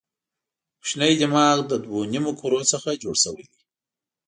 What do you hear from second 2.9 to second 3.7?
جوړ شوی دی.